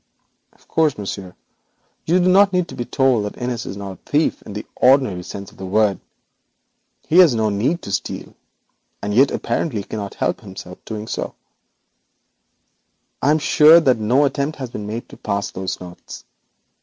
Of 0.51 0.67
course, 0.67 0.97
monsieur, 0.97 1.35
you 2.07 2.17
do 2.19 2.27
not 2.27 2.53
need 2.53 2.67
to 2.69 2.75
be 2.75 2.85
told 2.85 3.23
that 3.25 3.37
Innis 3.37 3.67
is 3.67 3.77
not 3.77 3.91
a 3.91 3.95
thief 4.09 4.41
in 4.41 4.53
the 4.53 4.65
ordinary 4.75 5.21
sense 5.21 5.51
of 5.51 5.57
the 5.57 5.65
word. 5.67 5.99
He 7.05 7.19
has 7.19 7.35
no 7.35 7.49
need 7.49 7.83
to 7.83 7.91
steal, 7.91 8.33
and 9.03 9.13
yet 9.13 9.29
apparently 9.29 9.83
cannot 9.83 10.15
help 10.15 10.41
doing 10.85 11.05
so. 11.07 11.35
I 13.21 13.29
am 13.29 13.37
sure 13.37 13.79
that 13.79 13.99
no 13.99 14.25
attempt 14.25 14.57
has 14.57 14.71
been 14.71 14.87
made 14.87 15.07
to 15.09 15.17
pass 15.17 15.51
those 15.51 15.79
notes. 15.79 16.25